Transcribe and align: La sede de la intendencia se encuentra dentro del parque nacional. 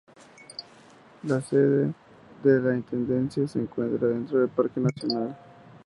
La 1.27 1.39
sede 1.41 1.93
de 2.43 2.59
la 2.59 2.73
intendencia 2.73 3.47
se 3.47 3.59
encuentra 3.59 4.07
dentro 4.07 4.39
del 4.39 4.49
parque 4.49 4.79
nacional. 4.79 5.37